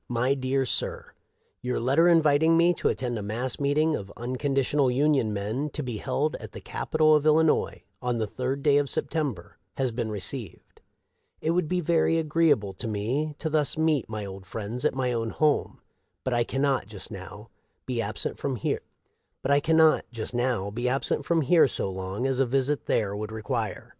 [0.19, 1.13] "My Dear Sir:"
[1.61, 5.97] Your letter inviting me to attend i mass meeting of Unconditional Union men, to be
[5.97, 10.09] held at the Cap itol of Illinois, on the 3d day of September, has been
[10.09, 10.81] received."
[11.39, 15.13] It would be very agreeable to me to thus meet my old friends at my
[15.13, 15.79] own home;
[16.23, 17.51] but I can not, just now,
[17.85, 18.81] be absent from, here
[21.67, 23.89] so long as a visit there would require.